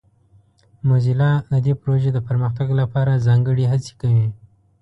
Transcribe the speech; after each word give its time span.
موزیلا 0.87 1.31
د 1.51 1.53
دې 1.65 1.73
پروژې 1.81 2.09
د 2.13 2.19
پرمختګ 2.27 2.67
لپاره 2.81 3.23
ځانګړې 3.27 3.65
هڅې 3.71 3.91
کوي. 4.01 4.27